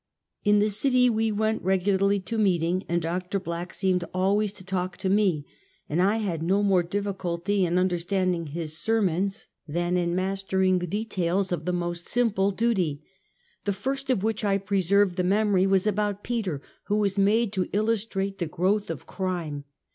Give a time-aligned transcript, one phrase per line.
[0.43, 3.39] In the city we went regularly to meeting, and Dr.
[3.39, 5.45] Black seemed always to talk to me,
[5.87, 10.53] and I had no more difficulty in understanding his sermons, than in mas Father's Death,
[10.57, 13.03] 19 tering the details of the most simple duty.
[13.65, 17.69] The first of which I preserve the memory was about Peter, who was made to
[17.71, 19.65] illustrate the growth of crime.